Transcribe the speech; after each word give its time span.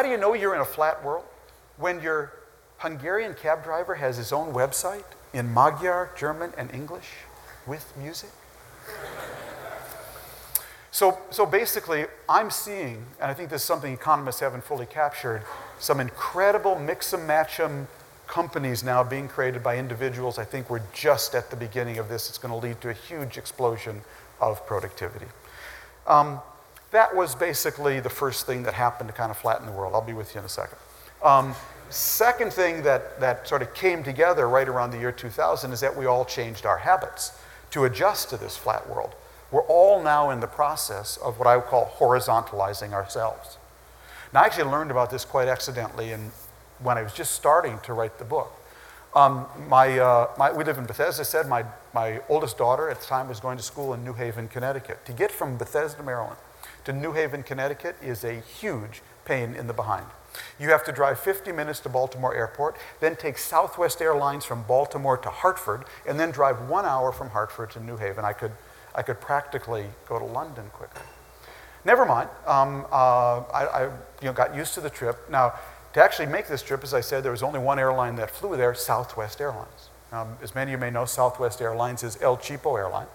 How 0.00 0.04
do 0.04 0.10
you 0.10 0.16
know 0.16 0.32
you're 0.32 0.54
in 0.54 0.62
a 0.62 0.64
flat 0.64 1.04
world? 1.04 1.26
When 1.76 2.00
your 2.00 2.32
Hungarian 2.78 3.34
cab 3.34 3.62
driver 3.62 3.96
has 3.96 4.16
his 4.16 4.32
own 4.32 4.54
website 4.54 5.04
in 5.34 5.52
Magyar, 5.52 6.08
German, 6.16 6.54
and 6.56 6.72
English 6.72 7.04
with 7.66 7.92
music. 7.98 8.30
So, 10.90 11.18
so 11.28 11.44
basically, 11.44 12.06
I'm 12.30 12.50
seeing, 12.50 13.04
and 13.20 13.30
I 13.30 13.34
think 13.34 13.50
this 13.50 13.60
is 13.60 13.66
something 13.66 13.92
economists 13.92 14.40
haven't 14.40 14.64
fully 14.64 14.86
captured, 14.86 15.42
some 15.78 16.00
incredible 16.00 16.78
mix 16.78 17.12
and 17.12 17.26
match 17.26 17.60
'em 17.60 17.86
companies 18.26 18.82
now 18.82 19.04
being 19.04 19.28
created 19.28 19.62
by 19.62 19.76
individuals. 19.76 20.38
I 20.38 20.44
think 20.44 20.70
we're 20.70 20.80
just 20.94 21.34
at 21.34 21.50
the 21.50 21.56
beginning 21.56 21.98
of 21.98 22.08
this. 22.08 22.30
It's 22.30 22.38
going 22.38 22.58
to 22.58 22.66
lead 22.66 22.80
to 22.80 22.88
a 22.88 22.94
huge 22.94 23.36
explosion 23.36 24.02
of 24.40 24.66
productivity. 24.66 25.26
Um, 26.06 26.40
that 26.90 27.14
was 27.14 27.34
basically 27.34 28.00
the 28.00 28.10
first 28.10 28.46
thing 28.46 28.64
that 28.64 28.74
happened 28.74 29.08
to 29.08 29.14
kind 29.14 29.30
of 29.30 29.36
flatten 29.36 29.66
the 29.66 29.72
world. 29.72 29.94
I'll 29.94 30.00
be 30.00 30.12
with 30.12 30.34
you 30.34 30.40
in 30.40 30.44
a 30.44 30.48
second. 30.48 30.78
Um, 31.22 31.54
second 31.88 32.52
thing 32.52 32.82
that, 32.82 33.20
that 33.20 33.46
sort 33.46 33.62
of 33.62 33.74
came 33.74 34.02
together 34.02 34.48
right 34.48 34.68
around 34.68 34.90
the 34.90 34.98
year 34.98 35.12
2000 35.12 35.72
is 35.72 35.80
that 35.80 35.96
we 35.96 36.06
all 36.06 36.24
changed 36.24 36.66
our 36.66 36.78
habits 36.78 37.32
to 37.70 37.84
adjust 37.84 38.30
to 38.30 38.36
this 38.36 38.56
flat 38.56 38.88
world. 38.88 39.14
We're 39.52 39.62
all 39.62 40.02
now 40.02 40.30
in 40.30 40.40
the 40.40 40.46
process 40.46 41.16
of 41.16 41.38
what 41.38 41.46
I 41.46 41.56
would 41.56 41.66
call 41.66 41.94
horizontalizing 41.98 42.92
ourselves. 42.92 43.58
Now, 44.32 44.42
I 44.42 44.46
actually 44.46 44.70
learned 44.70 44.90
about 44.90 45.10
this 45.10 45.24
quite 45.24 45.48
accidentally 45.48 46.12
in, 46.12 46.30
when 46.80 46.98
I 46.98 47.02
was 47.02 47.12
just 47.12 47.32
starting 47.32 47.78
to 47.84 47.92
write 47.92 48.18
the 48.18 48.24
book. 48.24 48.52
Um, 49.14 49.46
my, 49.68 49.98
uh, 49.98 50.30
my, 50.38 50.52
we 50.52 50.62
live 50.62 50.78
in 50.78 50.86
Bethesda. 50.86 51.22
I 51.22 51.24
said 51.24 51.48
my, 51.48 51.64
my 51.92 52.20
oldest 52.28 52.56
daughter 52.56 52.88
at 52.88 53.00
the 53.00 53.06
time 53.06 53.28
was 53.28 53.40
going 53.40 53.56
to 53.56 53.62
school 53.62 53.92
in 53.92 54.04
New 54.04 54.12
Haven, 54.12 54.46
Connecticut. 54.46 55.04
To 55.06 55.12
get 55.12 55.32
from 55.32 55.56
Bethesda, 55.56 56.02
Maryland 56.04 56.36
to 56.84 56.92
New 56.92 57.12
Haven, 57.12 57.42
Connecticut 57.42 57.96
is 58.02 58.24
a 58.24 58.40
huge 58.40 59.02
pain 59.24 59.54
in 59.54 59.66
the 59.66 59.72
behind. 59.72 60.06
You 60.58 60.70
have 60.70 60.84
to 60.84 60.92
drive 60.92 61.18
50 61.18 61.52
minutes 61.52 61.80
to 61.80 61.88
Baltimore 61.88 62.34
Airport, 62.34 62.76
then 63.00 63.16
take 63.16 63.38
Southwest 63.38 64.00
Airlines 64.00 64.44
from 64.44 64.62
Baltimore 64.62 65.16
to 65.18 65.28
Hartford, 65.28 65.84
and 66.06 66.20
then 66.20 66.30
drive 66.30 66.68
one 66.68 66.84
hour 66.84 67.12
from 67.12 67.30
Hartford 67.30 67.70
to 67.72 67.80
New 67.82 67.96
Haven. 67.96 68.24
I 68.24 68.32
could, 68.32 68.52
I 68.94 69.02
could 69.02 69.20
practically 69.20 69.86
go 70.08 70.18
to 70.18 70.24
London 70.24 70.66
quicker. 70.72 71.02
Never 71.84 72.04
mind. 72.04 72.28
Um, 72.46 72.86
uh, 72.92 73.40
I, 73.40 73.66
I 73.66 73.84
you 73.84 74.26
know, 74.26 74.32
got 74.32 74.54
used 74.54 74.74
to 74.74 74.80
the 74.80 74.90
trip. 74.90 75.30
Now, 75.30 75.54
to 75.94 76.02
actually 76.02 76.26
make 76.26 76.46
this 76.46 76.62
trip, 76.62 76.84
as 76.84 76.94
I 76.94 77.00
said, 77.00 77.24
there 77.24 77.32
was 77.32 77.42
only 77.42 77.58
one 77.58 77.78
airline 77.78 78.16
that 78.16 78.30
flew 78.30 78.56
there, 78.56 78.74
Southwest 78.74 79.40
Airlines. 79.40 79.88
Um, 80.12 80.36
as 80.42 80.54
many 80.54 80.72
of 80.72 80.78
you 80.78 80.80
may 80.80 80.90
know, 80.90 81.04
Southwest 81.04 81.60
Airlines 81.60 82.02
is 82.02 82.20
El 82.20 82.36
Cheapo 82.36 82.78
Airline. 82.78 83.06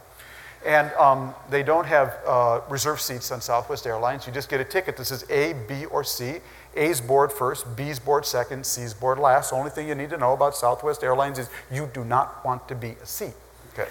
And 0.66 0.91
um, 0.94 1.35
they 1.49 1.61
don't 1.61 1.85
have 1.85 2.17
uh, 2.25 2.61
reserve 2.69 2.99
seats 2.99 3.31
on 3.31 3.39
Southwest 3.39 3.85
Airlines. 3.85 4.25
You 4.25 4.33
just 4.33 4.49
get 4.49 4.59
a 4.59 4.63
ticket 4.63 4.97
that 4.97 5.05
says 5.05 5.23
A, 5.30 5.53
B, 5.67 5.85
or 5.85 6.03
C. 6.03 6.39
A's 6.75 6.99
board 6.99 7.31
first, 7.31 7.75
B's 7.75 7.99
board 7.99 8.25
second, 8.25 8.66
C's 8.66 8.93
board 8.93 9.19
last. 9.19 9.52
The 9.52 9.55
only 9.55 9.69
thing 9.69 9.88
you 9.88 9.95
need 9.95 10.09
to 10.09 10.17
know 10.17 10.33
about 10.33 10.55
Southwest 10.55 11.03
Airlines 11.03 11.39
is 11.39 11.49
you 11.71 11.89
do 11.93 12.03
not 12.03 12.43
want 12.43 12.67
to 12.67 12.75
be 12.75 12.95
a 13.02 13.05
C. 13.05 13.27
Okay. 13.73 13.88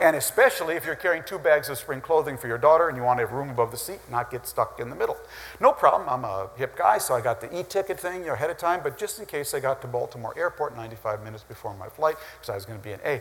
and 0.00 0.16
especially 0.16 0.76
if 0.76 0.86
you're 0.86 0.94
carrying 0.94 1.22
two 1.24 1.38
bags 1.38 1.68
of 1.68 1.76
spring 1.76 2.00
clothing 2.00 2.36
for 2.36 2.46
your 2.46 2.58
daughter 2.58 2.88
and 2.88 2.96
you 2.96 3.02
want 3.02 3.18
to 3.18 3.26
have 3.26 3.32
room 3.32 3.50
above 3.50 3.70
the 3.70 3.76
seat, 3.76 3.98
not 4.10 4.30
get 4.30 4.46
stuck 4.46 4.80
in 4.80 4.90
the 4.90 4.96
middle. 4.96 5.16
No 5.60 5.72
problem. 5.72 6.08
I'm 6.08 6.24
a 6.24 6.48
hip 6.56 6.76
guy, 6.76 6.98
so 6.98 7.14
I 7.14 7.20
got 7.20 7.40
the 7.40 7.58
e-ticket 7.58 8.00
thing 8.00 8.28
ahead 8.28 8.48
of 8.48 8.58
time. 8.58 8.80
But 8.82 8.96
just 8.96 9.18
in 9.18 9.26
case, 9.26 9.52
I 9.54 9.60
got 9.60 9.82
to 9.82 9.88
Baltimore 9.88 10.34
Airport 10.36 10.76
95 10.76 11.22
minutes 11.22 11.44
before 11.44 11.74
my 11.74 11.88
flight 11.88 12.16
because 12.38 12.50
I 12.50 12.54
was 12.54 12.64
going 12.64 12.78
to 12.78 12.84
be 12.84 12.92
an 12.92 13.00
A. 13.04 13.20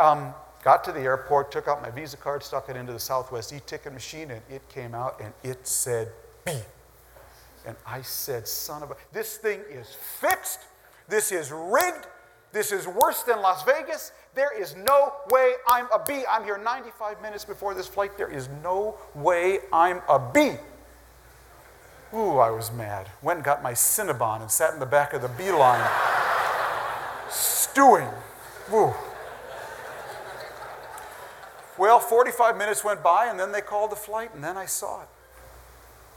Um, 0.00 0.34
Got 0.62 0.84
to 0.84 0.92
the 0.92 1.00
airport, 1.00 1.50
took 1.50 1.68
out 1.68 1.80
my 1.80 1.90
Visa 1.90 2.16
card, 2.16 2.42
stuck 2.42 2.68
it 2.68 2.76
into 2.76 2.92
the 2.92 2.98
Southwest 2.98 3.52
e 3.52 3.60
ticket 3.64 3.92
machine, 3.92 4.30
and 4.30 4.42
it 4.50 4.68
came 4.68 4.94
out 4.94 5.20
and 5.20 5.32
it 5.42 5.66
said 5.66 6.08
B. 6.44 6.52
And 7.66 7.76
I 7.86 8.02
said, 8.02 8.46
son 8.46 8.82
of 8.82 8.90
a, 8.90 8.96
this 9.12 9.36
thing 9.36 9.60
is 9.70 9.94
fixed. 10.20 10.60
This 11.08 11.32
is 11.32 11.50
rigged. 11.50 12.06
This 12.52 12.72
is 12.72 12.86
worse 12.86 13.22
than 13.22 13.40
Las 13.40 13.62
Vegas. 13.64 14.12
There 14.34 14.58
is 14.58 14.74
no 14.76 15.14
way 15.30 15.54
I'm 15.68 15.86
a 15.92 16.02
B. 16.06 16.24
I'm 16.28 16.44
here 16.44 16.58
95 16.58 17.22
minutes 17.22 17.44
before 17.44 17.74
this 17.74 17.86
flight. 17.86 18.16
There 18.16 18.30
is 18.30 18.48
no 18.62 18.96
way 19.14 19.60
I'm 19.72 20.00
a 20.08 20.18
B. 20.18 20.52
Ooh, 22.12 22.38
I 22.38 22.50
was 22.50 22.72
mad. 22.72 23.08
Went 23.22 23.38
and 23.38 23.44
got 23.44 23.62
my 23.62 23.72
Cinnabon 23.72 24.40
and 24.40 24.50
sat 24.50 24.74
in 24.74 24.80
the 24.80 24.86
back 24.86 25.12
of 25.12 25.22
the 25.22 25.28
B 25.28 25.50
line, 25.52 25.88
stewing. 27.30 28.08
Ooh. 28.72 28.92
Well, 31.80 31.98
45 31.98 32.58
minutes 32.58 32.84
went 32.84 33.02
by, 33.02 33.24
and 33.24 33.40
then 33.40 33.52
they 33.52 33.62
called 33.62 33.90
the 33.90 33.96
flight, 33.96 34.34
and 34.34 34.44
then 34.44 34.58
I 34.58 34.66
saw 34.66 35.00
it. 35.00 35.08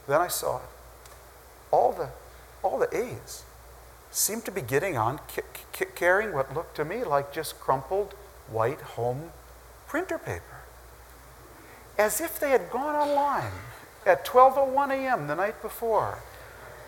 Then 0.10 0.20
I 0.20 0.28
saw 0.28 0.58
it. 0.58 0.70
All 1.72 1.94
the, 1.94 2.10
all 2.62 2.78
the 2.78 2.94
A's 2.94 3.46
seemed 4.12 4.44
to 4.44 4.52
be 4.52 4.60
getting 4.60 4.98
on, 4.98 5.22
carrying 5.96 6.34
what 6.34 6.54
looked 6.54 6.76
to 6.76 6.84
me 6.84 7.06
like 7.06 7.32
just 7.32 7.62
crumpled 7.62 8.14
white 8.52 8.82
home 8.82 9.32
printer 9.88 10.18
paper. 10.18 10.64
As 11.98 12.20
if 12.20 12.42
they 12.42 12.50
had 12.50 12.70
gone 12.70 12.96
online 12.96 13.54
at 14.06 14.26
12.01 14.26 14.90
a.m. 14.90 15.28
the 15.28 15.36
night 15.36 15.62
before 15.62 16.20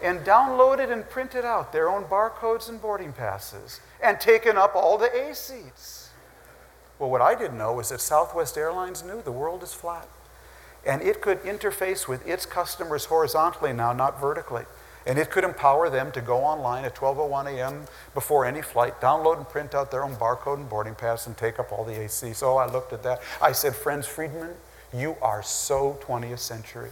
and 0.03 0.19
downloaded 0.25 0.91
and 0.91 1.09
printed 1.09 1.45
out 1.45 1.71
their 1.71 1.87
own 1.87 2.03
barcodes 2.03 2.67
and 2.67 2.81
boarding 2.81 3.13
passes 3.13 3.79
and 4.03 4.19
taken 4.19 4.57
up 4.57 4.75
all 4.75 4.97
the 4.97 5.09
A 5.15 5.33
seats. 5.33 6.04
Well, 6.97 7.09
what 7.09 7.21
I 7.21 7.35
didn't 7.35 7.57
know 7.57 7.73
was 7.73 7.89
that 7.89 8.01
Southwest 8.01 8.57
Airlines 8.57 9.03
knew 9.03 9.21
the 9.21 9.31
world 9.31 9.63
is 9.63 9.73
flat. 9.73 10.07
And 10.85 11.01
it 11.01 11.21
could 11.21 11.41
interface 11.43 12.07
with 12.07 12.25
its 12.27 12.45
customers 12.45 13.05
horizontally 13.05 13.73
now, 13.73 13.91
not 13.91 14.21
vertically. 14.21 14.63
And 15.07 15.19
it 15.19 15.29
could 15.29 15.43
empower 15.43 15.89
them 15.89 16.11
to 16.13 16.21
go 16.21 16.37
online 16.37 16.85
at 16.85 16.95
12.01 16.95 17.53
a.m. 17.53 17.85
before 18.13 18.45
any 18.45 18.61
flight, 18.61 18.99
download 19.01 19.37
and 19.37 19.47
print 19.47 19.75
out 19.75 19.91
their 19.91 20.03
own 20.03 20.15
barcode 20.15 20.57
and 20.57 20.69
boarding 20.69 20.95
pass, 20.95 21.27
and 21.27 21.37
take 21.37 21.59
up 21.59 21.71
all 21.71 21.83
the 21.83 21.99
AC. 21.99 22.33
So 22.33 22.57
I 22.57 22.71
looked 22.71 22.93
at 22.93 23.03
that. 23.03 23.21
I 23.41 23.51
said, 23.51 23.75
Friends, 23.75 24.07
Friedman, 24.07 24.55
you 24.93 25.15
are 25.21 25.43
so 25.43 25.99
20th 26.01 26.39
century. 26.39 26.89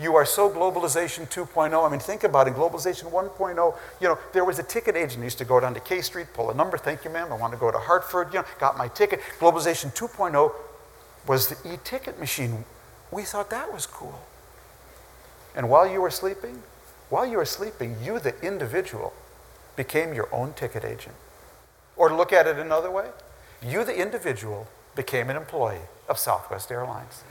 You 0.00 0.16
are 0.16 0.24
so 0.24 0.50
globalization 0.50 1.28
2.0. 1.30 1.86
I 1.86 1.90
mean, 1.90 2.00
think 2.00 2.24
about 2.24 2.48
it. 2.48 2.54
Globalization 2.54 3.10
1.0, 3.10 3.76
you 4.00 4.08
know, 4.08 4.18
there 4.32 4.44
was 4.44 4.58
a 4.58 4.62
ticket 4.62 4.96
agent 4.96 5.18
who 5.18 5.24
used 5.24 5.38
to 5.38 5.44
go 5.44 5.60
down 5.60 5.74
to 5.74 5.80
K 5.80 6.00
Street, 6.00 6.28
pull 6.34 6.50
a 6.50 6.54
number. 6.54 6.78
Thank 6.78 7.04
you, 7.04 7.10
ma'am. 7.10 7.32
I 7.32 7.36
want 7.36 7.52
to 7.52 7.58
go 7.58 7.70
to 7.70 7.78
Hartford. 7.78 8.28
You 8.32 8.40
know, 8.40 8.46
got 8.58 8.76
my 8.76 8.88
ticket. 8.88 9.20
Globalization 9.38 9.94
2.0 9.94 10.52
was 11.26 11.48
the 11.48 11.72
e-ticket 11.72 12.18
machine. 12.18 12.64
We 13.10 13.22
thought 13.22 13.50
that 13.50 13.72
was 13.72 13.86
cool. 13.86 14.20
And 15.54 15.68
while 15.68 15.86
you 15.86 16.00
were 16.00 16.10
sleeping, 16.10 16.62
while 17.10 17.26
you 17.26 17.36
were 17.36 17.44
sleeping, 17.44 17.96
you, 18.02 18.18
the 18.18 18.34
individual, 18.40 19.12
became 19.76 20.14
your 20.14 20.28
own 20.32 20.54
ticket 20.54 20.84
agent. 20.84 21.14
Or 21.96 22.08
to 22.08 22.16
look 22.16 22.32
at 22.32 22.46
it 22.46 22.58
another 22.58 22.90
way, 22.90 23.08
you, 23.62 23.84
the 23.84 23.96
individual, 23.96 24.66
became 24.94 25.30
an 25.30 25.36
employee 25.36 25.82
of 26.08 26.18
Southwest 26.18 26.70
Airlines. 26.70 27.22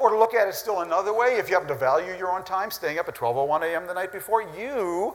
Or 0.00 0.08
to 0.08 0.18
look 0.18 0.32
at 0.32 0.48
it 0.48 0.54
still 0.54 0.80
another 0.80 1.12
way, 1.12 1.36
if 1.36 1.48
you 1.50 1.54
happen 1.54 1.68
to 1.68 1.74
value 1.74 2.16
your 2.16 2.32
own 2.32 2.42
time, 2.42 2.70
staying 2.70 2.98
up 2.98 3.06
at 3.06 3.14
12.01 3.14 3.62
a.m. 3.70 3.86
the 3.86 3.92
night 3.92 4.12
before, 4.12 4.42
you 4.58 5.14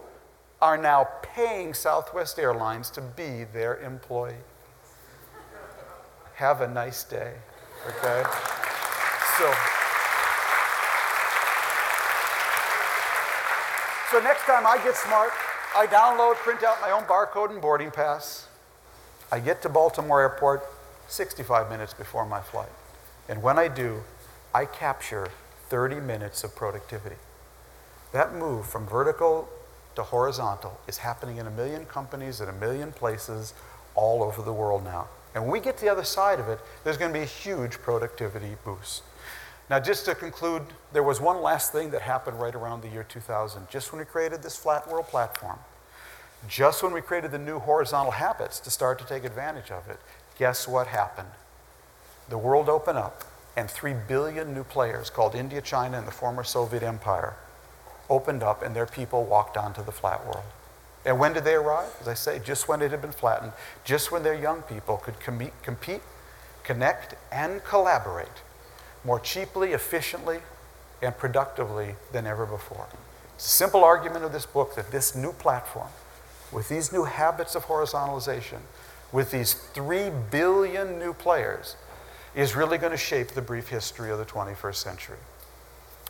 are 0.62 0.78
now 0.78 1.08
paying 1.24 1.74
Southwest 1.74 2.38
Airlines 2.38 2.92
to 2.92 3.02
be 3.02 3.46
their 3.52 3.78
employee. 3.82 4.36
Have 6.36 6.62
a 6.62 6.68
nice 6.68 7.04
day, 7.04 7.34
okay? 7.88 8.24
So, 9.38 9.52
so 14.12 14.24
next 14.24 14.44
time 14.44 14.68
I 14.68 14.80
get 14.84 14.96
smart, 14.96 15.32
I 15.76 15.88
download, 15.88 16.36
print 16.36 16.64
out 16.64 16.80
my 16.80 16.92
own 16.92 17.04
barcode 17.04 17.50
and 17.50 17.60
boarding 17.60 17.90
pass. 17.90 18.48
I 19.32 19.40
get 19.40 19.64
to 19.64 19.70
Baltimore 19.70 20.22
Airport 20.22 20.64
65 21.08 21.70
minutes 21.72 21.94
before 21.94 22.26
my 22.26 22.42
flight. 22.42 22.70
And 23.28 23.42
when 23.42 23.58
I 23.58 23.68
do, 23.68 24.04
I 24.56 24.64
capture 24.64 25.28
30 25.68 26.00
minutes 26.00 26.46
of 26.46 26.56
productivity. 26.56 27.18
That 28.14 28.34
move 28.34 28.66
from 28.66 28.88
vertical 28.88 29.50
to 29.96 30.04
horizontal 30.04 30.80
is 30.88 31.00
happening 31.00 31.36
in 31.36 31.46
a 31.46 31.52
million 31.52 31.86
companies 31.86 32.40
in 32.40 32.48
a 32.48 32.54
million 32.54 32.94
places 32.94 33.54
all 33.96 34.24
over 34.24 34.42
the 34.42 34.54
world 34.54 34.86
now. 34.86 35.10
And 35.34 35.44
when 35.44 35.52
we 35.52 35.60
get 35.60 35.76
to 35.80 35.84
the 35.84 35.92
other 35.92 36.06
side 36.06 36.40
of 36.40 36.48
it, 36.48 36.60
there's 36.86 36.96
going 36.96 37.12
to 37.12 37.20
be 37.20 37.24
a 37.24 37.28
huge 37.28 37.80
productivity 37.80 38.56
boost. 38.64 39.04
Now, 39.70 39.82
just 39.82 40.06
to 40.06 40.16
conclude, 40.16 40.62
there 40.94 41.04
was 41.04 41.20
one 41.20 41.42
last 41.42 41.74
thing 41.74 41.92
that 41.92 42.04
happened 42.04 42.40
right 42.40 42.56
around 42.56 42.82
the 42.82 42.88
year 42.88 43.04
2000. 43.04 43.70
Just 43.70 43.92
when 43.92 44.00
we 44.00 44.06
created 44.06 44.42
this 44.42 44.56
flat 44.56 44.90
world 44.90 45.08
platform, 45.08 45.60
just 46.48 46.82
when 46.82 46.94
we 46.94 47.02
created 47.02 47.32
the 47.32 47.40
new 47.40 47.60
horizontal 47.60 48.14
habits 48.14 48.62
to 48.62 48.72
start 48.72 49.00
to 49.00 49.06
take 49.06 49.26
advantage 49.26 49.70
of 49.70 49.90
it, 49.90 50.00
guess 50.40 50.66
what 50.66 50.88
happened? 50.88 51.28
The 52.30 52.38
world 52.38 52.70
opened 52.70 53.00
up 53.00 53.26
and 53.56 53.70
3 53.70 53.94
billion 54.08 54.54
new 54.54 54.64
players 54.64 55.10
called 55.10 55.36
India, 55.36 55.62
China, 55.62 55.98
and 55.98 56.08
the 56.08 56.12
former 56.12 56.44
Soviet 56.44 56.84
Empire 56.84 57.36
opened 58.10 58.44
up 58.44 58.62
and 58.62 58.76
their 58.76 58.86
people 58.86 59.24
walked 59.24 59.58
onto 59.58 59.84
the 59.84 59.92
flat 59.92 60.26
world. 60.26 60.44
And 61.06 61.20
when 61.20 61.34
did 61.34 61.44
they 61.44 61.54
arrive? 61.54 61.90
As 62.02 62.08
I 62.08 62.14
say, 62.16 62.40
just 62.40 62.68
when 62.68 62.82
it 62.82 62.92
had 62.92 63.02
been 63.02 63.12
flattened, 63.12 63.54
just 63.84 64.12
when 64.12 64.24
their 64.24 64.34
young 64.34 64.64
people 64.64 64.98
could 64.98 65.20
com- 65.20 65.52
compete, 65.62 66.02
connect, 66.64 67.16
and 67.32 67.64
collaborate 67.64 68.28
more 69.04 69.20
cheaply, 69.20 69.72
efficiently, 69.74 70.40
and 71.02 71.16
productively 71.16 71.96
than 72.12 72.26
ever 72.26 72.46
before. 72.46 72.88
It's 73.36 73.46
a 73.46 73.50
simple 73.50 73.84
argument 73.84 74.26
of 74.26 74.32
this 74.32 74.46
book 74.46 74.76
that 74.76 74.92
this 74.92 75.16
new 75.16 75.34
platform, 75.34 75.90
with 76.52 76.70
these 76.70 76.92
new 76.92 77.04
habits 77.04 77.54
of 77.54 77.66
horizontalization, 77.66 78.60
with 79.12 79.30
these 79.30 79.54
three 79.54 80.10
billion 80.32 80.98
new 80.98 81.14
players, 81.14 81.76
is 82.36 82.56
really 82.56 82.78
going 82.78 82.92
to 82.92 82.98
shape 82.98 83.30
the 83.30 83.42
brief 83.42 83.70
history 83.70 84.12
of 84.12 84.18
the 84.18 84.26
21st 84.26 84.76
century. 84.76 85.18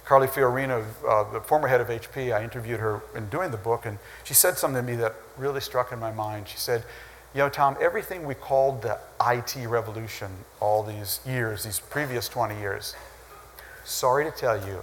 Carly 0.05 0.27
Fiorina, 0.27 0.85
uh, 1.07 1.31
the 1.31 1.39
former 1.41 1.67
head 1.67 1.81
of 1.81 1.87
HP, 1.87 2.35
I 2.35 2.43
interviewed 2.43 2.79
her 2.79 3.01
in 3.15 3.27
doing 3.29 3.51
the 3.51 3.57
book, 3.57 3.85
and 3.85 3.97
she 4.23 4.33
said 4.33 4.57
something 4.57 4.83
to 4.83 4.91
me 4.91 4.95
that 4.97 5.15
really 5.37 5.61
struck 5.61 5.91
in 5.91 5.99
my 5.99 6.11
mind. 6.11 6.47
She 6.47 6.57
said, 6.57 6.83
You 7.33 7.39
know, 7.39 7.49
Tom, 7.49 7.75
everything 7.81 8.25
we 8.25 8.35
called 8.35 8.83
the 8.83 8.99
IT 9.25 9.55
revolution 9.67 10.29
all 10.59 10.83
these 10.83 11.21
years, 11.25 11.63
these 11.63 11.79
previous 11.79 12.27
20 12.29 12.59
years, 12.59 12.95
sorry 13.83 14.25
to 14.25 14.31
tell 14.31 14.57
you, 14.67 14.81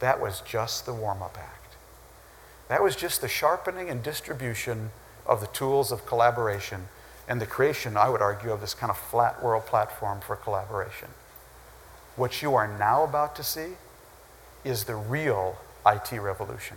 that 0.00 0.20
was 0.20 0.42
just 0.42 0.84
the 0.84 0.92
warm 0.92 1.22
up 1.22 1.36
act. 1.38 1.76
That 2.68 2.82
was 2.82 2.94
just 2.94 3.20
the 3.20 3.28
sharpening 3.28 3.88
and 3.88 4.02
distribution 4.02 4.90
of 5.26 5.40
the 5.40 5.46
tools 5.48 5.90
of 5.90 6.04
collaboration 6.04 6.88
and 7.28 7.40
the 7.40 7.46
creation, 7.46 7.96
I 7.96 8.08
would 8.08 8.22
argue, 8.22 8.52
of 8.52 8.60
this 8.60 8.74
kind 8.74 8.90
of 8.90 8.96
flat 8.96 9.42
world 9.42 9.66
platform 9.66 10.20
for 10.20 10.36
collaboration. 10.36 11.08
What 12.14 12.40
you 12.40 12.54
are 12.54 12.66
now 12.78 13.04
about 13.04 13.36
to 13.36 13.42
see 13.42 13.72
is 14.64 14.84
the 14.84 14.96
real 14.96 15.58
IT 15.86 16.12
revolution. 16.12 16.76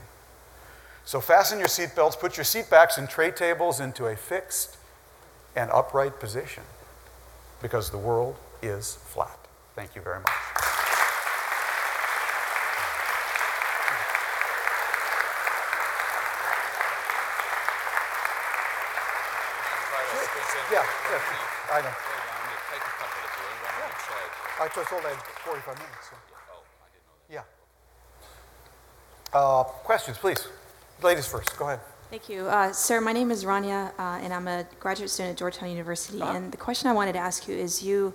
So 1.05 1.21
fasten 1.21 1.59
your 1.59 1.67
seatbelts, 1.67 2.19
put 2.19 2.37
your 2.37 2.43
seatbacks 2.43 2.97
and 2.97 3.09
tray 3.09 3.31
tables 3.31 3.79
into 3.79 4.05
a 4.05 4.15
fixed 4.15 4.77
and 5.55 5.71
upright 5.71 6.19
position 6.19 6.63
because 7.61 7.89
the 7.89 7.97
world 7.97 8.35
is 8.61 8.95
flat. 9.05 9.39
Thank 9.75 9.95
you 9.95 10.01
very 10.01 10.19
much. 10.19 10.68
Yeah, 20.71 20.85
yeah, 21.09 21.73
I 21.73 21.81
know. 21.81 21.89
I 24.61 24.67
just 24.75 24.89
told 24.89 25.03
I 25.03 25.09
had 25.09 25.17
45 25.17 25.75
minutes. 25.77 26.09
So. 26.11 26.15
Yeah. 27.31 27.41
Uh, 29.33 29.63
questions, 29.63 30.19
please. 30.19 30.47
Ladies 31.01 31.25
first, 31.25 31.57
go 31.57 31.65
ahead. 31.65 31.79
Thank 32.11 32.29
you. 32.29 32.47
Uh, 32.47 32.71
sir, 32.71 33.01
my 33.01 33.13
name 33.13 33.31
is 33.31 33.45
Rania, 33.45 33.91
uh, 33.97 34.19
and 34.21 34.31
I'm 34.31 34.47
a 34.47 34.65
graduate 34.79 35.09
student 35.09 35.31
at 35.31 35.37
Georgetown 35.37 35.69
University. 35.71 36.21
Uh-huh. 36.21 36.35
And 36.35 36.51
the 36.51 36.57
question 36.57 36.87
I 36.87 36.93
wanted 36.93 37.13
to 37.13 37.19
ask 37.19 37.47
you 37.47 37.55
is 37.55 37.81
you 37.81 38.13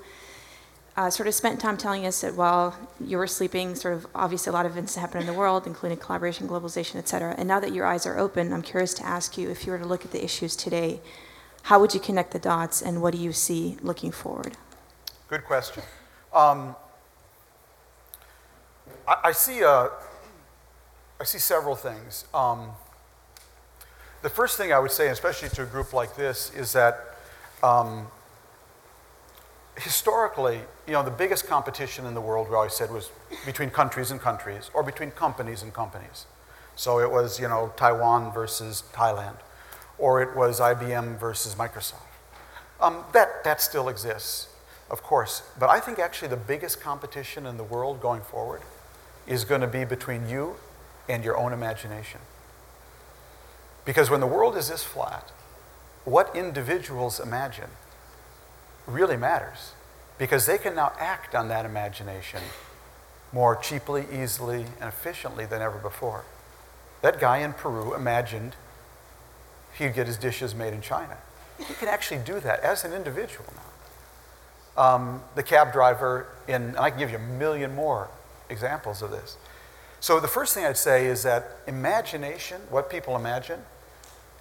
uh, 0.96 1.10
sort 1.10 1.26
of 1.26 1.34
spent 1.34 1.58
time 1.60 1.76
telling 1.76 2.06
us 2.06 2.20
that 2.20 2.36
while 2.36 2.76
you 3.00 3.16
were 3.16 3.26
sleeping, 3.26 3.74
sort 3.74 3.94
of 3.94 4.06
obviously 4.14 4.50
a 4.50 4.52
lot 4.52 4.64
of 4.64 4.72
events 4.72 4.94
happen 4.94 5.20
in 5.20 5.26
the 5.26 5.32
world, 5.32 5.66
including 5.66 5.98
collaboration, 5.98 6.46
globalization, 6.46 6.96
et 6.96 7.08
cetera. 7.08 7.34
And 7.36 7.48
now 7.48 7.58
that 7.58 7.72
your 7.72 7.84
eyes 7.84 8.06
are 8.06 8.16
open, 8.16 8.52
I'm 8.52 8.62
curious 8.62 8.94
to 8.94 9.04
ask 9.04 9.36
you 9.36 9.50
if 9.50 9.66
you 9.66 9.72
were 9.72 9.78
to 9.78 9.86
look 9.86 10.04
at 10.04 10.12
the 10.12 10.22
issues 10.22 10.54
today, 10.54 11.00
how 11.64 11.80
would 11.80 11.94
you 11.94 12.00
connect 12.00 12.32
the 12.32 12.38
dots, 12.38 12.82
and 12.82 13.00
what 13.00 13.12
do 13.12 13.18
you 13.18 13.32
see 13.32 13.78
looking 13.80 14.12
forward? 14.12 14.56
Good 15.28 15.44
question. 15.44 15.82
Um, 16.32 16.76
I, 19.08 19.16
I, 19.24 19.32
see, 19.32 19.64
uh, 19.64 19.88
I 21.18 21.24
see 21.24 21.38
several 21.38 21.74
things. 21.74 22.26
Um, 22.34 22.72
the 24.20 24.28
first 24.28 24.58
thing 24.58 24.74
I 24.74 24.78
would 24.78 24.90
say, 24.90 25.08
especially 25.08 25.48
to 25.50 25.62
a 25.62 25.66
group 25.66 25.94
like 25.94 26.16
this, 26.16 26.52
is 26.54 26.74
that 26.74 27.16
um, 27.62 28.08
historically, 29.76 30.60
you 30.86 30.92
know, 30.92 31.02
the 31.02 31.10
biggest 31.10 31.46
competition 31.46 32.04
in 32.04 32.12
the 32.12 32.20
world, 32.20 32.50
we 32.50 32.56
always 32.56 32.74
said, 32.74 32.90
was 32.90 33.10
between 33.46 33.70
countries 33.70 34.10
and 34.10 34.20
countries, 34.20 34.70
or 34.74 34.82
between 34.82 35.12
companies 35.12 35.62
and 35.62 35.72
companies. 35.72 36.26
So 36.76 37.00
it 37.00 37.10
was, 37.10 37.40
you 37.40 37.48
know, 37.48 37.72
Taiwan 37.74 38.34
versus 38.34 38.82
Thailand, 38.92 39.36
or 39.98 40.22
it 40.22 40.36
was 40.36 40.60
IBM 40.60 41.18
versus 41.18 41.54
Microsoft. 41.54 42.02
Um, 42.80 43.04
that, 43.12 43.44
that 43.44 43.60
still 43.60 43.88
exists, 43.88 44.48
of 44.90 45.02
course. 45.02 45.42
But 45.58 45.70
I 45.70 45.80
think 45.80 45.98
actually 45.98 46.28
the 46.28 46.36
biggest 46.36 46.80
competition 46.80 47.46
in 47.46 47.56
the 47.56 47.64
world 47.64 48.00
going 48.00 48.22
forward 48.22 48.62
is 49.26 49.44
going 49.44 49.60
to 49.60 49.66
be 49.66 49.84
between 49.84 50.28
you 50.28 50.56
and 51.08 51.24
your 51.24 51.36
own 51.36 51.52
imagination. 51.52 52.20
Because 53.84 54.10
when 54.10 54.20
the 54.20 54.26
world 54.26 54.56
is 54.56 54.68
this 54.68 54.82
flat, 54.82 55.30
what 56.04 56.34
individuals 56.34 57.20
imagine 57.20 57.70
really 58.86 59.16
matters 59.16 59.72
because 60.18 60.46
they 60.46 60.58
can 60.58 60.74
now 60.74 60.92
act 60.98 61.34
on 61.34 61.48
that 61.48 61.64
imagination 61.64 62.40
more 63.32 63.56
cheaply, 63.56 64.04
easily, 64.12 64.66
and 64.80 64.88
efficiently 64.88 65.44
than 65.44 65.60
ever 65.60 65.78
before. 65.78 66.24
That 67.02 67.18
guy 67.18 67.38
in 67.38 67.52
Peru 67.52 67.94
imagined 67.94 68.54
he'd 69.78 69.94
get 69.94 70.06
his 70.06 70.16
dishes 70.16 70.54
made 70.54 70.72
in 70.72 70.80
China. 70.80 71.16
He 71.58 71.74
can 71.74 71.88
actually 71.88 72.20
do 72.24 72.40
that 72.40 72.60
as 72.60 72.84
an 72.84 72.92
individual 72.92 73.46
now. 73.54 73.62
Um, 74.82 75.22
the 75.34 75.42
cab 75.42 75.72
driver, 75.72 76.26
in, 76.48 76.54
and 76.54 76.76
I 76.76 76.90
can 76.90 76.98
give 76.98 77.10
you 77.10 77.16
a 77.16 77.20
million 77.20 77.74
more 77.74 78.08
examples 78.50 79.02
of 79.02 79.10
this. 79.10 79.36
So, 80.00 80.20
the 80.20 80.28
first 80.28 80.52
thing 80.52 80.64
I'd 80.64 80.76
say 80.76 81.06
is 81.06 81.22
that 81.22 81.48
imagination, 81.66 82.60
what 82.70 82.90
people 82.90 83.16
imagine, 83.16 83.60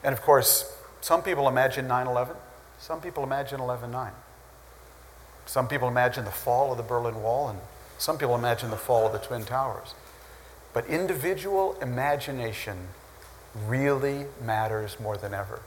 and 0.04 0.12
of 0.12 0.22
course, 0.22 0.76
some 1.02 1.22
people 1.22 1.48
imagine 1.48 1.88
9 1.88 2.08
11, 2.08 2.36
some 2.80 3.00
people 3.00 3.24
imagine 3.24 3.60
11 3.62 3.92
9. 3.92 4.12
Some 5.46 5.68
people 5.68 5.88
imagine 5.88 6.26
the 6.26 6.32
fall 6.32 6.72
of 6.72 6.78
the 6.78 6.84
Berlin 6.84 7.22
Wall, 7.22 7.50
and 7.50 7.60
some 7.98 8.18
people 8.18 8.36
imagine 8.36 8.70
the 8.72 8.78
fall 8.78 9.06
of 9.06 9.14
the 9.14 9.20
Twin 9.20 9.44
Towers. 9.44 9.94
But 10.74 10.88
individual 10.88 11.78
imagination 11.82 12.88
really 13.68 14.26
matters 14.44 15.00
more 15.00 15.18
than 15.18 15.34
ever. 15.34 15.62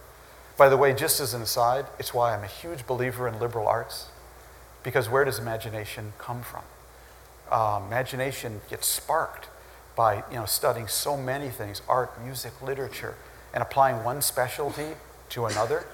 By 0.57 0.69
the 0.69 0.77
way, 0.77 0.95
just 0.95 1.21
as 1.21 1.35
an 1.35 1.43
aside, 1.43 1.87
it's 1.99 2.15
why 2.15 2.35
I'm 2.35 2.43
a 2.43 2.49
huge 2.49 2.87
believer 2.87 3.29
in 3.29 3.39
liberal 3.39 3.69
arts, 3.69 4.09
because 4.83 5.09
where 5.09 5.25
does 5.25 5.39
imagination 5.39 6.13
come 6.19 6.43
from? 6.43 6.63
Uh, 7.51 7.81
imagination 7.87 8.61
gets 8.69 8.87
sparked 8.87 9.49
by 9.95 10.25
you 10.31 10.37
know, 10.37 10.47
studying 10.47 10.89
so 10.89 11.17
many 11.17 11.49
things 11.49 11.83
art, 11.89 12.23
music, 12.23 12.53
literature, 12.63 13.15
and 13.55 13.63
applying 13.63 14.03
one 14.05 14.21
specialty 14.23 14.89
to 15.31 15.47
another. 15.47 15.87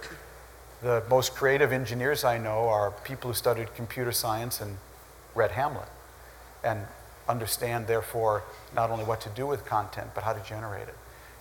The 0.83 1.03
most 1.09 1.35
creative 1.35 1.73
engineers 1.73 2.25
I 2.25 2.39
know 2.39 2.69
are 2.69 2.91
people 2.91 3.31
who 3.31 3.35
studied 3.35 3.75
computer 3.75 4.13
science 4.13 4.61
and 4.61 4.79
read 5.35 5.53
Hamlet 5.53 5.89
and 6.65 6.87
understand, 7.29 7.87
therefore, 7.87 8.43
not 8.75 8.91
only 8.91 9.05
what 9.05 9.21
to 9.23 9.29
do 9.31 9.47
with 9.47 9.65
content, 9.65 10.09
but 10.15 10.25
how 10.25 10.33
to 10.33 10.43
generate 10.43 10.89
it. 10.89 10.97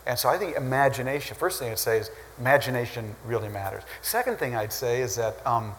And 0.06 0.18
so 0.18 0.30
I 0.30 0.38
think 0.38 0.56
imagination, 0.56 1.38
first 1.38 1.60
thing 1.60 1.72
I'd 1.72 1.80
say 1.80 2.00
is 2.00 2.10
imagination 2.40 3.16
really 3.26 3.50
matters. 3.50 3.84
Second 4.02 4.38
thing 4.38 4.56
I'd 4.56 4.74
say 4.74 5.02
is 5.02 5.16
that 5.16 5.46
um, 5.46 5.74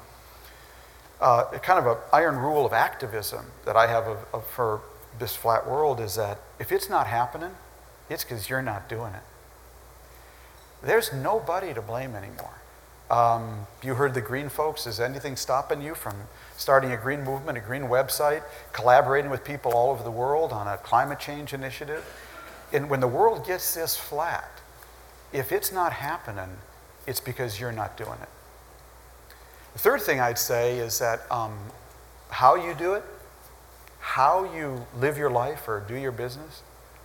uh, 1.21 1.45
kind 1.59 1.79
of 1.79 1.87
an 1.87 2.03
iron 2.13 2.37
rule 2.37 2.65
of 2.65 2.73
activism 2.73 3.47
that 3.65 3.77
I 3.77 3.87
have 3.87 4.07
of, 4.07 4.19
of 4.33 4.47
for 4.47 4.81
this 5.19 5.35
flat 5.35 5.69
world 5.69 6.01
is 6.01 6.15
that 6.17 6.41
if 6.59 6.73
it's 6.73 6.89
not 6.89 7.07
happening, 7.07 7.51
it's 8.09 8.25
because 8.25 8.49
you're 8.49 8.63
not 8.63 8.89
doing 8.89 9.13
it. 9.15 9.23
There's 10.83 11.13
nobody 11.13 11.75
to 11.75 11.83
blame 11.83 12.15
anymore. 12.15 12.55
Um, 13.11 13.67
you 13.83 13.95
heard 13.95 14.15
the 14.15 14.21
green 14.21 14.49
folks. 14.49 14.87
Is 14.87 14.99
anything 14.99 15.37
stopping 15.37 15.83
you 15.83 15.95
from 15.95 16.15
starting 16.57 16.93
a 16.93 16.97
green 16.97 17.23
movement, 17.23 17.59
a 17.59 17.61
green 17.61 17.83
website, 17.83 18.43
collaborating 18.73 19.31
with 19.31 19.45
people 19.45 19.73
all 19.73 19.91
over 19.91 20.03
the 20.03 20.11
world 20.11 20.51
on 20.53 20.67
a 20.67 20.77
climate 20.79 21.21
change 21.21 21.53
initiative? 21.53 22.05
And 22.73 22.89
when 22.89 23.01
the 23.01 23.09
world 23.09 23.47
gets 23.47 23.75
this 23.75 23.97
flat, 23.97 24.51
if 25.33 25.53
it's 25.53 25.73
not 25.73 25.93
happening, 25.93 26.59
it's 27.07 27.21
because 27.21 27.61
you're 27.61 27.73
not 27.73 27.97
doing 27.97 28.19
it. 28.23 28.29
The 29.75 29.79
third 29.79 30.03
thing 30.03 30.21
I'd 30.21 30.39
say 30.39 30.79
is 30.79 30.99
that 30.99 31.31
um, 31.31 31.59
how 32.31 32.55
you 32.55 32.75
do 32.75 32.95
it, 32.95 33.05
how 34.01 34.45
you 34.55 34.87
live 34.99 35.17
your 35.17 35.31
life 35.31 35.69
or 35.69 35.85
do 35.87 35.95
your 35.95 36.13
business, 36.13 36.63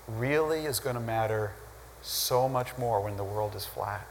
really 0.08 0.66
is 0.66 0.80
going 0.80 0.96
to 0.96 1.02
matter 1.02 1.52
so 2.02 2.48
much 2.48 2.78
more 2.78 3.02
when 3.02 3.18
the 3.18 3.24
world 3.24 3.56
is 3.56 3.66
flat. 3.66 4.08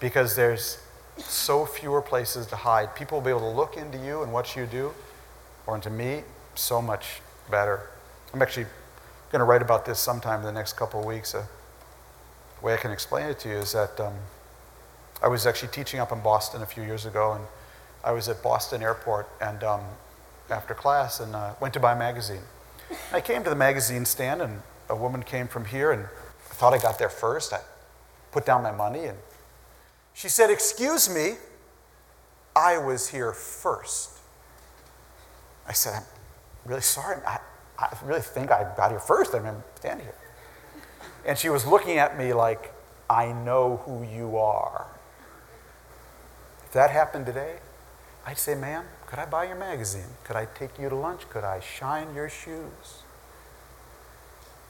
Because 0.00 0.36
there's 0.36 0.78
so 1.18 1.66
fewer 1.66 2.02
places 2.02 2.46
to 2.48 2.56
hide. 2.56 2.94
People 2.94 3.18
will 3.18 3.24
be 3.24 3.30
able 3.30 3.40
to 3.40 3.56
look 3.56 3.76
into 3.76 3.98
you 3.98 4.22
and 4.22 4.32
what 4.32 4.56
you 4.56 4.66
do, 4.66 4.92
or 5.66 5.76
into 5.76 5.90
me, 5.90 6.22
so 6.54 6.82
much 6.82 7.20
better. 7.50 7.88
I'm 8.32 8.42
actually 8.42 8.66
going 9.32 9.40
to 9.40 9.46
write 9.46 9.62
about 9.62 9.86
this 9.86 9.98
sometime 9.98 10.40
in 10.40 10.44
the 10.44 10.52
next 10.52 10.74
couple 10.74 11.00
of 11.00 11.06
weeks. 11.06 11.34
Uh, 11.34 11.46
the 12.60 12.66
way 12.66 12.74
I 12.74 12.76
can 12.76 12.90
explain 12.90 13.26
it 13.28 13.38
to 13.40 13.48
you 13.48 13.56
is 13.56 13.72
that 13.72 13.98
um, 13.98 14.12
I 15.22 15.28
was 15.28 15.46
actually 15.46 15.70
teaching 15.70 16.00
up 16.00 16.12
in 16.12 16.20
Boston 16.20 16.60
a 16.60 16.66
few 16.66 16.82
years 16.82 17.06
ago, 17.06 17.32
and 17.32 17.44
I 18.04 18.12
was 18.12 18.28
at 18.28 18.42
Boston 18.42 18.82
Airport 18.82 19.26
and 19.40 19.64
um, 19.64 19.80
after 20.50 20.74
class 20.74 21.18
and 21.18 21.34
uh, 21.34 21.54
went 21.60 21.72
to 21.72 21.80
buy 21.80 21.94
a 21.94 21.98
magazine. 21.98 22.42
I 23.10 23.22
came 23.22 23.42
to 23.42 23.48
the 23.48 23.56
magazine 23.56 24.04
stand, 24.04 24.42
and 24.42 24.60
a 24.90 24.94
woman 24.94 25.22
came 25.22 25.48
from 25.48 25.64
here, 25.64 25.92
and 25.92 26.04
I 26.04 26.54
thought 26.54 26.74
I 26.74 26.78
got 26.78 26.98
there 26.98 27.08
first. 27.08 27.54
I 27.54 27.60
put 28.32 28.44
down 28.44 28.62
my 28.62 28.72
money, 28.72 29.06
and 29.06 29.16
she 30.12 30.28
said, 30.28 30.50
Excuse 30.50 31.08
me, 31.08 31.36
I 32.54 32.76
was 32.76 33.08
here 33.08 33.32
first. 33.32 34.10
I 35.66 35.72
said, 35.72 35.94
I'm 35.94 36.02
really 36.66 36.82
sorry. 36.82 37.16
I, 37.26 37.38
I 37.82 37.96
really 38.04 38.20
think 38.20 38.52
I 38.52 38.72
got 38.76 38.90
here 38.90 39.00
first. 39.00 39.34
I 39.34 39.38
remember 39.38 39.64
standing 39.74 40.06
here. 40.06 40.14
And 41.26 41.36
she 41.36 41.48
was 41.48 41.66
looking 41.66 41.98
at 41.98 42.16
me 42.16 42.32
like, 42.32 42.72
I 43.10 43.32
know 43.32 43.82
who 43.84 44.04
you 44.04 44.38
are. 44.38 44.86
If 46.64 46.72
that 46.72 46.90
happened 46.90 47.26
today, 47.26 47.56
I'd 48.24 48.38
say, 48.38 48.54
ma'am, 48.54 48.84
could 49.06 49.18
I 49.18 49.26
buy 49.26 49.44
your 49.44 49.56
magazine? 49.56 50.16
Could 50.24 50.36
I 50.36 50.46
take 50.46 50.78
you 50.78 50.88
to 50.88 50.94
lunch? 50.94 51.28
Could 51.28 51.44
I 51.44 51.60
shine 51.60 52.14
your 52.14 52.28
shoes? 52.28 53.02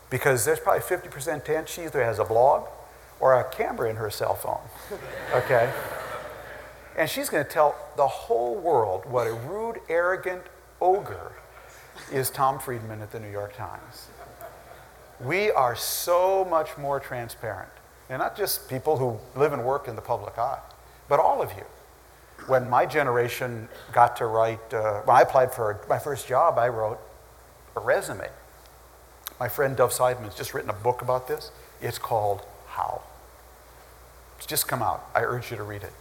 Because 0.08 0.44
there's 0.44 0.58
probably 0.58 0.82
50% 0.82 1.44
chance 1.44 1.70
she 1.70 1.82
either 1.82 2.02
has 2.02 2.18
a 2.18 2.24
blog 2.24 2.66
or 3.20 3.38
a 3.38 3.44
camera 3.44 3.88
in 3.88 3.96
her 3.96 4.10
cell 4.10 4.34
phone. 4.34 4.60
Okay? 5.34 5.72
And 6.96 7.08
she's 7.08 7.30
going 7.30 7.42
to 7.42 7.48
tell 7.48 7.74
the 7.96 8.06
whole 8.06 8.54
world 8.54 9.06
what 9.06 9.26
a 9.26 9.32
rude, 9.32 9.80
arrogant 9.88 10.42
ogre 10.78 11.32
is 12.12 12.30
Tom 12.30 12.58
Friedman 12.58 13.00
at 13.00 13.10
the 13.10 13.20
New 13.20 13.30
York 13.30 13.56
Times. 13.56 14.08
We 15.20 15.50
are 15.50 15.76
so 15.76 16.44
much 16.44 16.76
more 16.76 16.98
transparent. 17.00 17.70
And 18.08 18.18
not 18.18 18.36
just 18.36 18.68
people 18.68 18.98
who 18.98 19.18
live 19.38 19.52
and 19.52 19.64
work 19.64 19.88
in 19.88 19.96
the 19.96 20.02
public 20.02 20.36
eye, 20.36 20.58
but 21.08 21.20
all 21.20 21.40
of 21.40 21.50
you. 21.52 21.64
When 22.46 22.68
my 22.68 22.86
generation 22.86 23.68
got 23.92 24.16
to 24.16 24.26
write, 24.26 24.74
uh, 24.74 25.00
when 25.02 25.16
I 25.16 25.22
applied 25.22 25.54
for 25.54 25.80
my 25.88 25.98
first 25.98 26.26
job, 26.26 26.58
I 26.58 26.68
wrote 26.68 26.98
a 27.76 27.80
resume. 27.80 28.28
My 29.38 29.48
friend 29.48 29.76
Dov 29.76 29.92
Seidman's 29.92 30.34
just 30.34 30.52
written 30.52 30.70
a 30.70 30.74
book 30.74 31.02
about 31.02 31.28
this. 31.28 31.50
It's 31.80 31.98
called 31.98 32.42
How. 32.66 33.02
It's 34.38 34.46
just 34.46 34.66
come 34.66 34.82
out. 34.82 35.08
I 35.14 35.22
urge 35.22 35.50
you 35.50 35.56
to 35.56 35.62
read 35.62 35.82
it. 35.82 35.92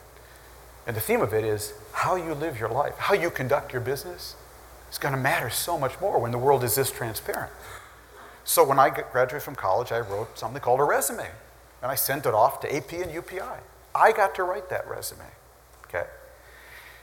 And 0.88 0.96
the 0.96 1.02
theme 1.02 1.22
of 1.22 1.34
it 1.34 1.44
is 1.44 1.74
how 1.94 2.16
you 2.16 2.34
live 2.34 2.60
your 2.60 2.70
life, 2.70 2.98
how 2.98 3.14
you 3.14 3.30
conduct 3.30 3.72
your 3.72 3.82
business 3.82 4.36
is 4.92 4.98
going 4.98 5.14
to 5.14 5.20
matter 5.20 5.50
so 5.50 5.80
much 5.80 6.00
more 6.00 6.20
when 6.20 6.32
the 6.32 6.38
world 6.38 6.64
is 6.64 6.76
this 6.76 6.92
transparent. 6.92 7.52
So 8.44 8.64
when 8.64 8.80
I 8.80 8.90
graduated 8.90 9.44
from 9.44 9.56
college, 9.56 9.92
I 9.92 10.00
wrote 10.00 10.38
something 10.38 10.62
called 10.62 10.80
a 10.80 10.84
resume. 10.84 11.28
And 11.82 11.92
I 11.92 11.96
sent 11.96 12.26
it 12.26 12.34
off 12.34 12.60
to 12.62 12.76
AP 12.76 12.92
and 12.94 13.12
UPI. 13.12 13.60
I 13.96 14.12
got 14.12 14.36
to 14.36 14.44
write 14.44 14.70
that 14.70 14.88
resume. 14.88 15.26
Okay? 15.86 16.06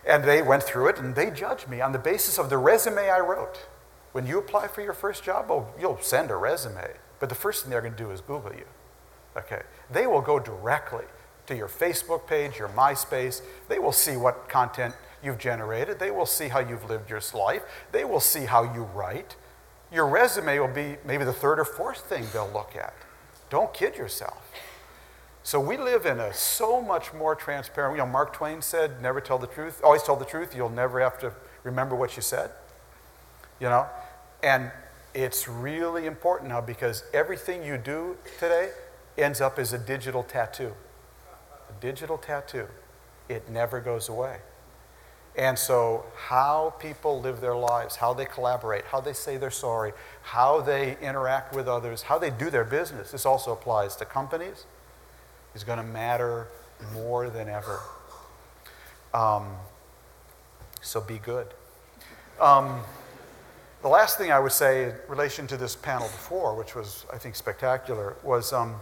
And 0.07 0.25
they 0.25 0.43
went 0.43 0.63
through 0.63 0.89
it 0.89 0.99
and 0.99 1.15
they 1.15 1.31
judged 1.31 1.69
me 1.69 1.81
on 1.81 1.93
the 1.93 1.99
basis 1.99 2.39
of 2.39 2.51
the 2.51 2.59
resume 2.59 3.09
I 3.09 3.21
wrote. 3.21 3.67
When 4.13 4.27
you 4.27 4.39
apply 4.39 4.69
for 4.69 4.83
your 4.83 4.93
first 4.93 5.25
job, 5.25 5.51
oh, 5.51 5.69
you'll 5.79 6.01
send 6.01 6.31
a 6.31 6.37
resume. 6.37 6.95
But 7.21 7.29
the 7.29 7.35
first 7.35 7.63
thing 7.63 7.71
they're 7.71 7.81
going 7.81 7.95
to 7.95 8.03
do 8.03 8.11
is 8.11 8.21
Google 8.21 8.53
you. 8.53 8.65
Okay? 9.37 9.63
They 9.91 10.07
will 10.07 10.23
go 10.23 10.39
directly 10.39 11.05
to 11.47 11.57
your 11.57 11.69
Facebook 11.69 12.27
page, 12.27 12.59
your 12.59 12.69
MySpace. 12.69 13.43
They 13.69 13.79
will 13.79 13.93
see 13.93 14.17
what 14.17 14.49
content 14.49 14.95
you've 15.23 15.39
generated. 15.39 15.99
They 15.99 16.11
will 16.11 16.27
see 16.27 16.49
how 16.49 16.61
you've 16.61 16.89
lived 16.89 17.11
your 17.11 17.21
life. 17.35 17.63
They 17.93 18.05
will 18.05 18.21
see 18.21 18.45
how 18.47 18.63
you 18.63 18.83
write. 18.83 19.37
Your 19.91 20.07
resume 20.07 20.59
will 20.59 20.69
be 20.69 20.97
maybe 21.05 21.25
the 21.25 21.33
third 21.33 21.59
or 21.59 21.65
fourth 21.65 22.01
thing 22.01 22.27
they'll 22.33 22.51
look 22.51 22.77
at. 22.77 22.95
Don't 23.51 23.73
kid 23.73 23.97
yourself. 23.97 24.45
So 25.43 25.59
we 25.59 25.79
live 25.79 26.05
in 26.05 26.21
a 26.21 26.35
so 26.35 26.83
much 26.83 27.15
more 27.15 27.35
transparent. 27.35 27.97
You 27.97 28.05
know, 28.05 28.11
Mark 28.11 28.35
Twain 28.35 28.61
said, 28.61 29.01
"Never 29.01 29.21
tell 29.21 29.39
the 29.39 29.47
truth. 29.47 29.81
Always 29.83 30.03
tell 30.03 30.17
the 30.17 30.27
truth. 30.27 30.55
You'll 30.55 30.69
never 30.69 31.01
have 31.01 31.19
to 31.21 31.33
remember 31.63 31.95
what 31.95 32.17
you 32.17 32.23
said." 32.23 32.51
You 33.59 33.71
know, 33.71 33.87
and 34.43 34.71
it's 35.15 35.49
really 35.49 36.05
important 36.07 36.51
now 36.51 36.61
because 36.61 37.03
everything 37.15 37.63
you 37.63 37.79
do 37.79 38.19
today 38.39 38.73
ends 39.17 39.41
up 39.41 39.59
as 39.59 39.73
a 39.73 39.79
digital 39.79 40.23
tattoo. 40.23 40.75
A 41.71 41.81
digital 41.81 42.19
tattoo. 42.19 42.69
It 43.29 43.49
never 43.49 43.81
goes 43.81 44.09
away. 44.09 44.41
And 45.37 45.59
so, 45.59 46.05
how 46.17 46.75
people 46.81 47.21
live 47.21 47.41
their 47.41 47.55
lives, 47.55 47.97
how 47.97 48.13
they 48.13 48.25
collaborate, 48.25 48.85
how 48.87 49.01
they 49.01 49.13
say 49.13 49.37
they're 49.37 49.51
sorry, 49.51 49.93
how 50.23 50.61
they 50.61 50.97
interact 51.01 51.55
with 51.55 51.69
others, 51.69 52.03
how 52.03 52.19
they 52.19 52.31
do 52.31 52.51
their 52.51 52.65
business, 52.65 53.13
this 53.13 53.25
also 53.25 53.53
applies 53.53 53.95
to 53.97 54.05
companies, 54.05 54.65
is 55.55 55.63
going 55.63 55.79
to 55.79 55.85
matter 55.85 56.49
more 56.93 57.31
than 57.31 57.49
ever. 57.49 57.81
Um, 59.15 59.57
so, 60.81 61.01
be 61.01 61.19
good. 61.19 61.47
Um, 62.41 62.83
the 63.83 63.89
last 63.89 64.19
thing 64.19 64.33
I 64.33 64.41
would 64.41 64.53
say 64.53 64.87
in 64.87 64.95
relation 65.09 65.47
to 65.49 65.57
this 65.57 65.77
panel 65.77 66.09
before, 66.09 66.57
which 66.57 66.75
was, 66.75 67.07
I 67.13 67.19
think, 67.19 67.37
spectacular, 67.37 68.17
was 68.25 68.53
um, 68.53 68.81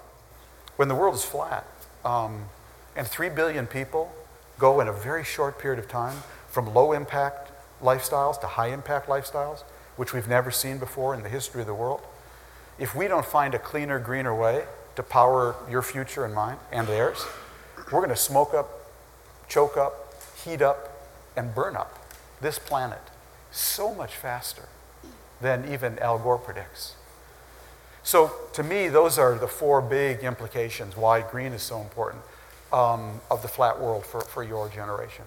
when 0.77 0.89
the 0.89 0.95
world 0.95 1.15
is 1.15 1.25
flat 1.25 1.67
um, 2.05 2.47
and 2.95 3.07
3 3.07 3.29
billion 3.31 3.67
people 3.67 4.11
go 4.59 4.81
in 4.81 4.89
a 4.89 4.93
very 4.93 5.25
short 5.25 5.59
period 5.59 5.79
of 5.79 5.89
time 5.89 6.17
from 6.57 6.73
low 6.73 6.93
impact 6.93 7.53
lifestyles 7.83 8.41
to 8.41 8.47
high 8.47 8.69
impact 8.69 9.11
lifestyles, 9.11 9.63
which 9.97 10.15
we've 10.15 10.27
never 10.27 10.51
seen 10.51 10.79
before 10.79 11.15
in 11.15 11.23
the 11.23 11.29
history 11.29 11.61
of 11.61 11.67
the 11.67 11.75
world, 11.75 12.01
if 12.79 12.95
we 12.95 13.07
don't 13.07 13.27
find 13.27 13.55
a 13.55 13.59
cleaner, 13.59 13.99
greener 13.99 14.35
way 14.35 14.65
to 14.95 15.03
power 15.03 15.55
your 15.71 15.83
future 15.83 16.25
and 16.25 16.35
mine 16.35 16.57
and 16.73 16.89
theirs, 16.89 17.27
we're 17.93 18.01
going 18.01 18.09
to 18.09 18.17
smoke 18.17 18.55
up, 18.55 18.71
choke 19.51 19.77
up, 19.77 20.15
heat 20.47 20.63
up, 20.63 21.11
and 21.37 21.55
burn 21.55 21.77
up 21.77 22.11
this 22.41 22.59
planet 22.59 23.03
so 23.51 23.95
much 23.95 24.15
faster 24.15 24.67
than 25.43 25.71
even 25.71 25.99
Al 25.99 26.19
Gore 26.19 26.39
predicts. 26.39 26.95
So, 28.03 28.33
to 28.55 28.63
me, 28.63 28.89
those 28.89 29.19
are 29.19 29.35
the 29.35 29.47
four 29.47 29.83
big 29.83 30.21
implications 30.21 30.97
why 30.97 31.21
green 31.21 31.53
is 31.53 31.61
so 31.61 31.83
important 31.83 32.23
um, 32.73 33.21
of 33.31 33.43
the 33.43 33.49
flat 33.49 33.79
world 33.79 34.07
for, 34.07 34.23
for 34.23 34.43
your 34.43 34.71
generation. 34.71 35.27